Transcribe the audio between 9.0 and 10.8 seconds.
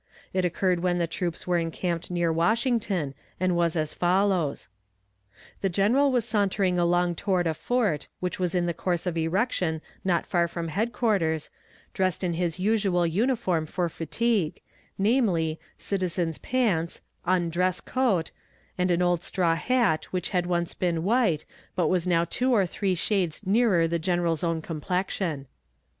of erection not far from